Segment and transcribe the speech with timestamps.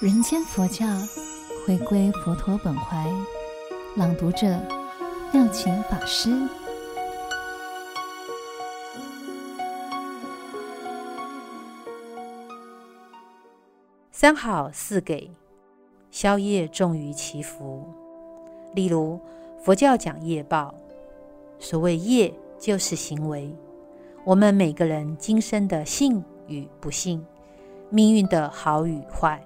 [0.00, 0.86] 人间佛教，
[1.66, 3.04] 回归佛陀本怀，
[3.96, 4.46] 朗读者
[5.32, 6.30] 妙晴法师。
[14.12, 15.28] 三好四给，
[16.12, 17.84] 消业重于祈福。
[18.74, 19.18] 例如
[19.60, 20.72] 佛教讲业报，
[21.58, 23.52] 所谓业就是行为，
[24.22, 27.26] 我们每个人今生的幸与不幸，
[27.90, 29.44] 命运的好与坏。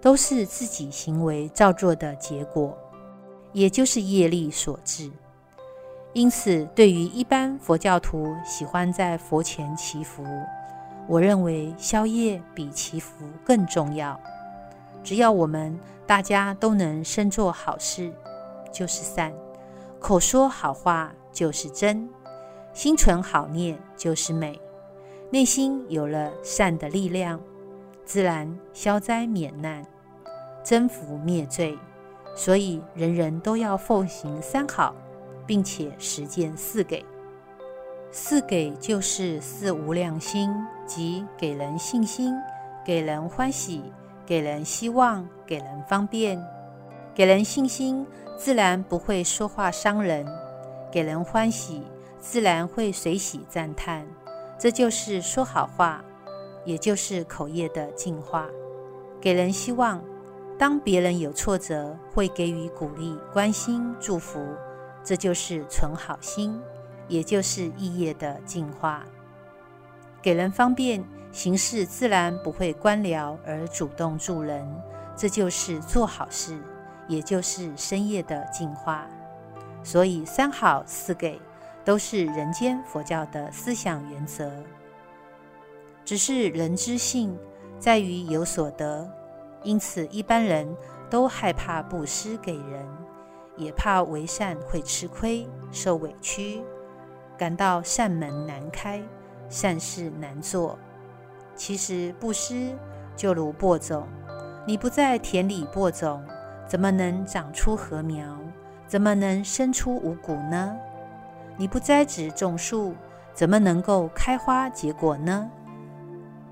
[0.00, 2.76] 都是自己行为造作的结果，
[3.52, 5.10] 也就是业力所致。
[6.12, 10.24] 因此，对于一般佛教徒喜欢在佛前祈福，
[11.06, 14.18] 我认为消业比祈福更重要。
[15.04, 18.12] 只要我们大家都能身做好事，
[18.72, 19.30] 就是善；
[19.98, 22.08] 口说好话就是真；
[22.72, 24.58] 心存好念就是美。
[25.30, 27.38] 内心有了善的力量。
[28.08, 29.84] 自然消灾免难，
[30.64, 31.76] 增福灭罪，
[32.34, 34.94] 所以人人都要奉行三好，
[35.46, 37.04] 并且实践四给。
[38.10, 40.50] 四给就是四无量心，
[40.86, 42.34] 即给人信心，
[42.82, 43.84] 给人欢喜，
[44.24, 46.42] 给人希望，给人方便。
[47.14, 48.06] 给人信心，
[48.38, 50.24] 自然不会说话伤人；
[50.90, 51.82] 给人欢喜，
[52.18, 54.06] 自然会随喜赞叹。
[54.58, 56.02] 这就是说好话。
[56.68, 58.46] 也就是口业的净化，
[59.22, 60.04] 给人希望。
[60.58, 64.44] 当别人有挫折，会给予鼓励、关心、祝福，
[65.02, 66.60] 这就是存好心，
[67.06, 69.02] 也就是意业的净化。
[70.20, 71.02] 给人方便，
[71.32, 74.68] 行事自然不会官僚而主动助人，
[75.16, 76.58] 这就是做好事，
[77.06, 79.06] 也就是身业的净化。
[79.82, 81.40] 所以三好四给
[81.82, 84.52] 都是人间佛教的思想原则。
[86.08, 87.38] 只是人之性
[87.78, 89.06] 在于有所得，
[89.62, 90.66] 因此一般人
[91.10, 92.82] 都害怕布施给人，
[93.58, 96.62] 也怕为善会吃亏、受委屈，
[97.36, 99.02] 感到善门难开、
[99.50, 100.78] 善事难做。
[101.54, 102.74] 其实布施
[103.14, 104.08] 就如播种，
[104.66, 106.24] 你不在田里播种，
[106.66, 108.34] 怎么能长出禾苗？
[108.86, 110.74] 怎么能生出五谷呢？
[111.58, 112.94] 你不栽植种树，
[113.34, 115.50] 怎么能够开花结果呢？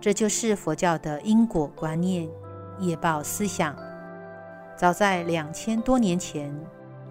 [0.01, 2.29] 这就是佛教的因果观念、
[2.79, 3.77] 业报思想。
[4.77, 6.55] 早在两千多年前，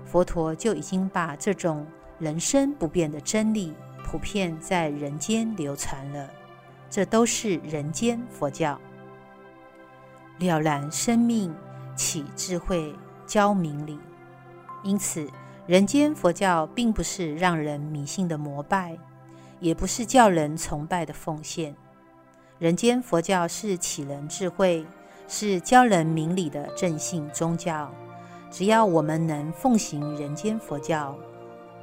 [0.06, 1.85] 佛陀就已经把这种
[2.19, 6.29] 人生不变的真理普遍在人间流传了。
[6.90, 8.79] 这都是人间佛教，
[10.38, 11.53] 了然生命，
[11.95, 12.94] 启智慧，
[13.25, 14.00] 教明理。
[14.84, 15.28] 因此，
[15.66, 18.95] 人间佛教并不是让人迷信的膜拜，
[19.59, 21.75] 也不是叫人崇拜的奉献。
[22.57, 24.85] 人间佛教是启人智慧，
[25.27, 27.93] 是教人明理的正信宗教。
[28.49, 31.13] 只要我们能奉行人间佛教，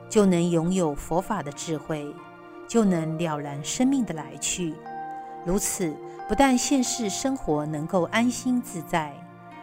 [0.08, 2.10] 就能拥有佛法的智慧，
[2.66, 4.74] 就能了然生命的来去。
[5.44, 5.94] 如此，
[6.26, 9.12] 不但现世生活能够安心自在，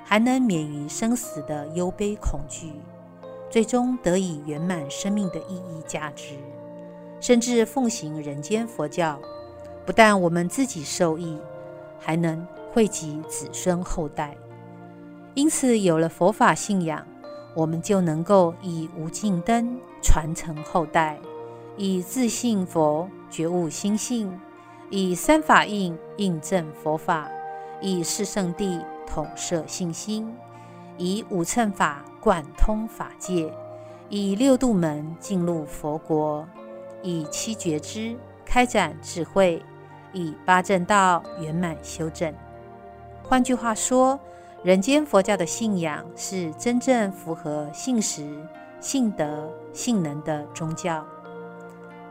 [0.04, 2.72] 还能免于生死的忧悲恐惧，
[3.50, 6.36] 最终得以圆满生命的意义价值。
[7.20, 9.20] 甚至奉行人间佛教。
[9.90, 11.36] 不但我们自己受益，
[12.00, 14.38] 还能惠及子孙后代。
[15.34, 17.04] 因此，有了佛法信仰，
[17.56, 21.18] 我们就能够以无尽灯传承后代，
[21.76, 24.40] 以自信佛觉悟心性，
[24.92, 27.28] 以三法印印证佛法，
[27.82, 30.32] 以四圣地统摄信心，
[31.00, 33.52] 以五乘法贯通法界，
[34.08, 36.48] 以六度门进入佛国，
[37.02, 39.60] 以七觉支开展智慧。
[40.14, 42.34] 以八正道圆满修正。
[43.24, 44.20] 换句话说，
[44.64, 48.28] 人间佛教的信仰是真正符合信实、
[48.80, 51.06] 信德、信能的宗教。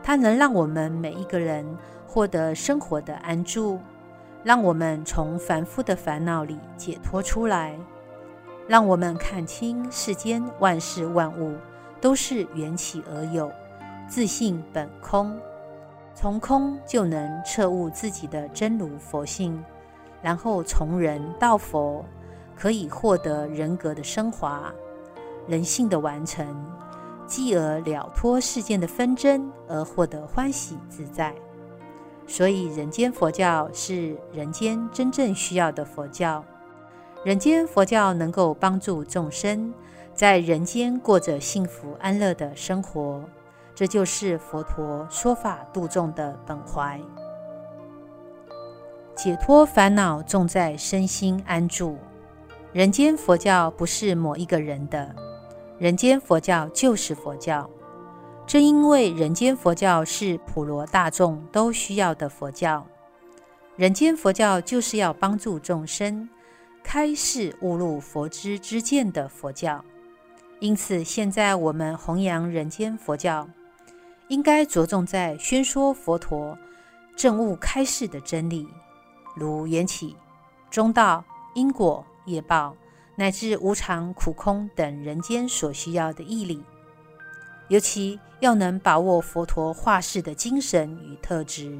[0.01, 1.65] 它能让我们每一个人
[2.07, 3.79] 获得生活的安住，
[4.43, 7.77] 让我们从凡夫的烦恼里解脱出来，
[8.67, 11.55] 让我们看清世间万事万物
[11.99, 13.51] 都是缘起而有，
[14.07, 15.37] 自性本空。
[16.21, 19.63] 从空就能彻悟自己的真如佛性，
[20.21, 22.03] 然后从人到佛，
[22.57, 24.69] 可以获得人格的升华、
[25.47, 26.45] 人性的完成，
[27.25, 31.33] 继而了脱世间的纷争，而获得欢喜自在。
[32.27, 36.43] 所以，人间佛教是人间真正需要的佛教。
[37.23, 39.73] 人间佛教能够帮助众生
[40.13, 43.23] 在人间过着幸福安乐的生活。
[43.79, 46.99] 这就是佛陀说法度众的本怀，
[49.15, 51.97] 解脱烦恼，重在身心安住。
[52.73, 55.15] 人间佛教不是某一个人的，
[55.77, 57.69] 人间佛教就是佛教。
[58.45, 62.85] 正因为人间佛教是普罗大众都需要的佛教，
[63.77, 66.27] 人间佛教就是要帮助众生
[66.83, 69.85] 开示悟入佛知之见的佛教。
[70.59, 73.47] 因此，现在我们弘扬人间佛教，
[74.29, 76.57] 应该着重在宣说佛陀
[77.15, 78.67] 证悟开示的真理，
[79.35, 80.15] 如缘起、
[80.69, 81.23] 中道、
[81.55, 82.75] 因果、业报，
[83.15, 86.63] 乃至无常、苦空等人间所需要的义理。
[87.67, 91.77] 尤其要能把握佛陀化世的精神与特质，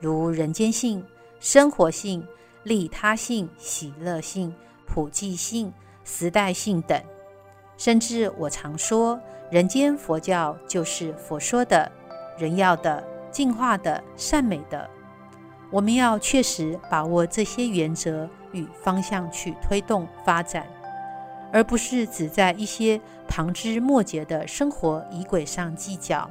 [0.00, 1.04] 如人间性、
[1.40, 2.26] 生活性、
[2.64, 4.54] 利他性、喜乐性、
[4.86, 5.72] 普济性、
[6.04, 7.00] 时代性等。
[7.76, 9.20] 甚至我常说，
[9.50, 11.90] 人间佛教就是佛说的、
[12.38, 14.88] 人要的、进化的、善美的。
[15.70, 20.66] 我们要确实把握这些原则与方向去推动发展。
[21.52, 26.28] 而不是只在一些旁枝末节的生活仪轨上计较，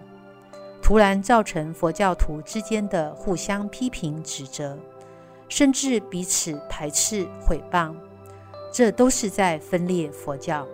[0.82, 4.78] 突然造成佛教徒之间的互相批评指责，
[5.48, 7.96] 甚至彼此排斥毁谤，
[8.70, 10.68] 这都是在分裂佛教。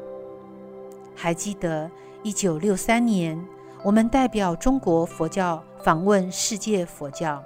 [1.16, 1.88] 还记得
[2.22, 3.40] 一九六三年，
[3.82, 7.42] 我们代表中国佛教访问世界佛教，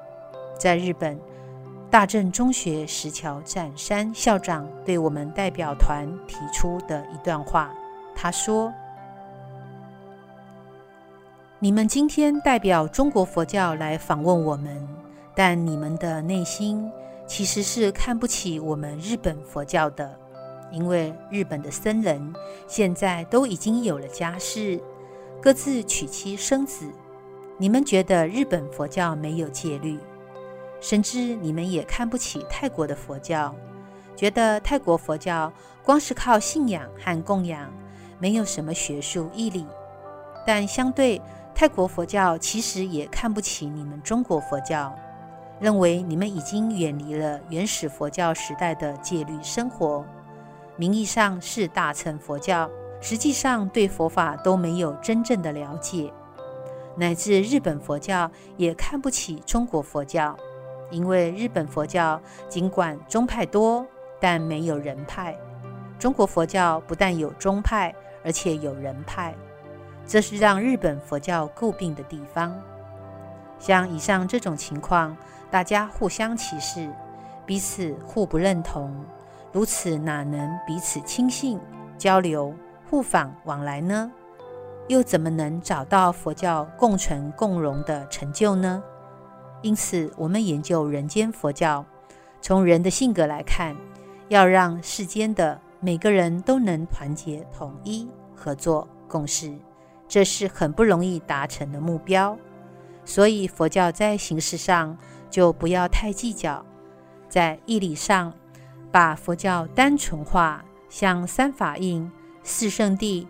[0.57, 1.19] 在日本。
[1.91, 7.71] 大正中学石桥展山校长对我们代表团提出的一段话，
[8.15, 8.73] 他说
[11.59, 14.87] ：“你们今天代表中国佛教来访问我们，
[15.35, 16.91] 但你们的内心
[17.27, 20.17] 其实是看不起我们日本佛教的，
[20.73, 22.33] 因为日本的僧人
[22.67, 24.81] 现在都已经有了家室，
[25.41, 26.91] 各自娶妻生子。
[27.57, 29.97] 你们觉得日本佛教没有戒律？”
[30.81, 33.55] 甚至你们也看不起泰国的佛教，
[34.17, 35.49] 觉得泰国佛教
[35.81, 37.71] 光是靠信仰和供养，
[38.19, 39.65] 没有什么学术义理。
[40.45, 41.21] 但相对
[41.55, 44.93] 泰国佛教，其实也看不起你们中国佛教，
[45.57, 50.05] 认为你们已经远离了原始佛教时代的戒律生活，
[50.75, 56.11] 名义上是大乘佛教，实际上对佛法都没有真正的了解。
[56.95, 60.37] 乃至日本佛教也看不起中国佛教。
[60.91, 63.83] 因为日本佛教尽管宗派多，
[64.19, 65.33] 但没有人派；
[65.97, 67.91] 中国佛教不但有宗派，
[68.23, 69.33] 而且有人派，
[70.05, 72.53] 这是让日本佛教诟病的地方。
[73.57, 75.17] 像以上这种情况，
[75.49, 76.87] 大家互相歧视，
[77.43, 78.93] 彼此互不认同，
[79.53, 81.59] 如此哪能彼此亲信、
[81.97, 82.53] 交流、
[82.89, 84.11] 互访往来呢？
[84.88, 88.83] 又怎么能找到佛教共存共荣的成就呢？
[89.61, 91.85] 因此，我们研究人间佛教，
[92.41, 93.77] 从人的性格来看，
[94.27, 99.53] 要让世间的每个人都能团结、统一、合作、共事，
[100.07, 102.35] 这是很不容易达成的目标。
[103.05, 104.97] 所以，佛教在形式上
[105.29, 106.65] 就不要太计较，
[107.29, 108.33] 在义理上
[108.93, 112.11] 把佛教单纯化，像三法印、
[112.43, 113.27] 四圣地、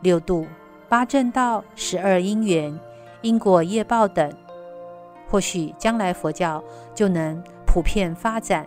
[0.00, 0.46] 六度、
[0.88, 2.78] 八正道、十二因缘、
[3.20, 4.32] 因果业报等。
[5.28, 6.62] 或许将来佛教
[6.94, 8.64] 就能普遍发展。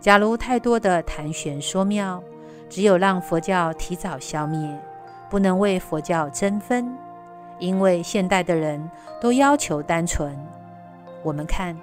[0.00, 2.24] 假如太多的谈玄说妙，
[2.70, 4.80] 只有让佛教提早消灭，
[5.28, 6.90] 不能为佛教增分。
[7.58, 8.90] 因为现代的人
[9.20, 10.34] 都要求单纯。
[11.22, 11.76] 我们看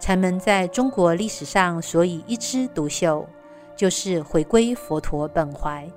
[0.00, 3.28] 禅门在中国历史上所以一枝独秀，
[3.76, 5.90] 就是回归佛陀本怀，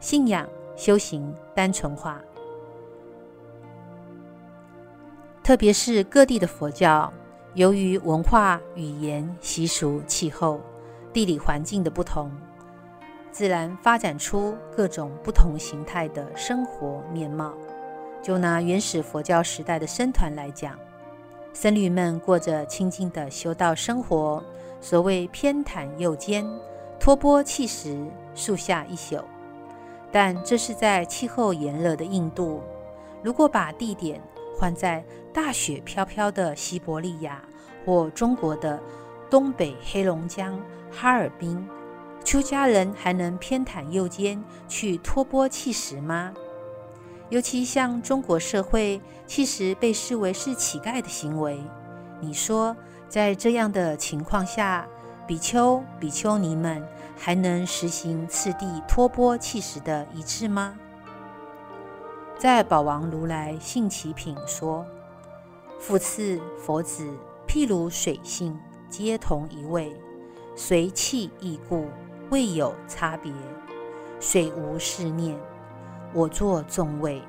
[0.00, 2.20] 信仰修行单纯化。
[5.42, 7.12] 特别是各地的佛教，
[7.54, 10.60] 由于文化、语言、习俗、气候、
[11.12, 12.30] 地理环境的不同，
[13.32, 17.52] 自然发展出各种不同形态的生活面貌。
[18.22, 20.78] 就拿原始佛教时代的僧团来讲，
[21.60, 24.40] 僧侣们过着清静的修道生活，
[24.80, 26.48] 所谓偏袒右肩，
[27.00, 29.18] 托钵弃食，树下一宿。
[30.12, 32.62] 但这是在气候炎热的印度，
[33.24, 34.22] 如果把地点
[34.56, 37.42] 换在大雪飘飘的西伯利亚
[37.84, 38.80] 或中国的
[39.28, 40.56] 东北黑龙江
[40.92, 41.68] 哈尔滨，
[42.24, 46.32] 出家人还能偏袒右肩去托钵弃食吗？
[47.30, 51.60] 尤其像中国社会，弃食被视为是乞丐的行为。
[52.20, 52.74] 你说，
[53.08, 54.88] 在这样的情况下，
[55.26, 56.82] 比丘、比丘尼们
[57.16, 60.74] 还能实行次第托钵弃食的仪式吗？
[62.38, 64.86] 在宝王如来信其品说。
[65.78, 67.06] 复次，佛子
[67.46, 68.58] 譬如水性，
[68.88, 69.94] 皆同一味，
[70.56, 71.86] 随气亦故，
[72.30, 73.30] 未有差别。
[74.18, 75.38] 水无是念。
[76.14, 77.22] 我作众位，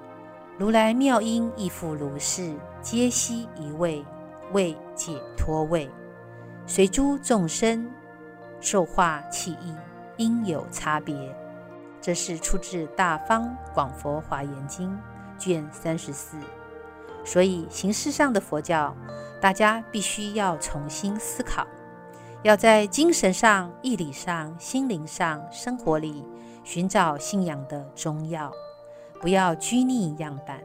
[0.58, 4.06] 如来妙音亦复如是，皆悉一位，
[4.54, 5.90] 为解脱位。
[6.66, 7.92] 随诸众生
[8.62, 9.76] 受化器异，
[10.16, 11.14] 应有差别。
[12.00, 14.90] 这是出自《大方广佛华严经》
[15.38, 16.38] 卷三十四。
[17.26, 18.96] 所以形式上的佛教，
[19.42, 21.68] 大家必须要重新思考，
[22.44, 26.26] 要在精神上、义理上、心灵上、生活里
[26.64, 28.50] 寻找信仰的中药。
[29.22, 30.62] 不要拘泥样板，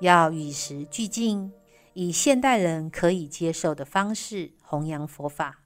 [0.00, 1.52] 要与时俱进，
[1.94, 5.58] 以现代人可以接受的方式弘扬佛法。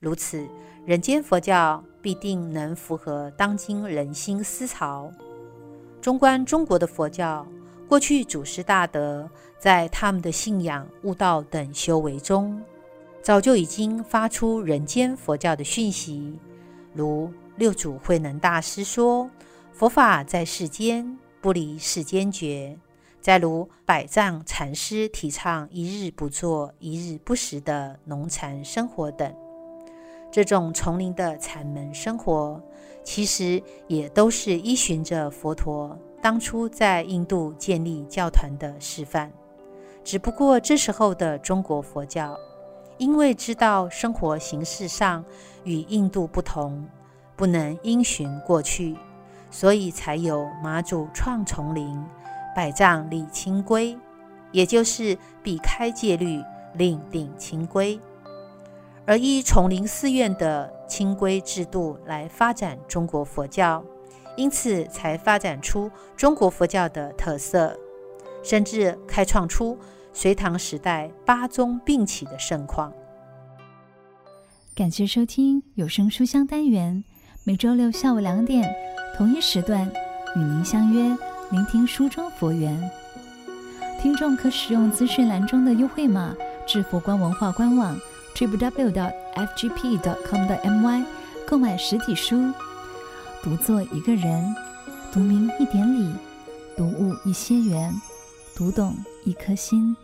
[0.00, 0.48] 如此，
[0.86, 5.10] 人间佛教必定能符合当今人心思潮。
[6.00, 7.46] 纵观中国的佛教，
[7.88, 12.62] 过去祖师大德在他们的信仰、悟道等修为中，
[13.22, 16.38] 早就已经发出人间佛教的讯息。
[16.92, 19.30] 如六祖慧能大师说
[19.72, 22.74] ：“佛法在世间。”不离世间觉，
[23.20, 29.30] 再如百丈禅师提倡一日不作、一日不食的农禅生活等，
[30.32, 32.58] 这种丛林的禅门生活，
[33.02, 39.30] 其实也都是依循着佛陀当初在印度建立教团的示范。
[40.02, 42.34] 只不过这时候的中国佛教，
[42.96, 45.22] 因为知道生活形式上
[45.64, 46.88] 与印度不同，
[47.36, 48.96] 不能因循过去。
[49.54, 52.04] 所以才有马祖创丛林，
[52.56, 53.96] 百丈立清规，
[54.50, 56.42] 也就是避开戒律，
[56.74, 58.00] 另定清规，
[59.06, 63.80] 而依丛林寺院的清规制度来发展中国佛教，
[64.36, 67.78] 因此才发展出中国佛教的特色，
[68.42, 69.78] 甚至开创出
[70.12, 72.92] 隋唐时代八宗并起的盛况。
[74.74, 77.04] 感谢收听有声书香单元，
[77.44, 78.93] 每周六下午两点。
[79.16, 79.88] 同一时段
[80.34, 81.16] 与您相约，
[81.50, 82.90] 聆听书中佛缘。
[84.02, 86.34] 听众可使用资讯栏中的优惠码
[86.66, 87.96] 至佛光文化官网
[88.34, 88.90] ，Triple W.
[89.36, 91.04] FGP.com 的 MY
[91.46, 92.52] 购买实体书。
[93.40, 94.52] 读作一个人，
[95.12, 96.12] 读明一点理，
[96.76, 97.94] 读悟一些缘，
[98.56, 99.96] 读懂一颗心。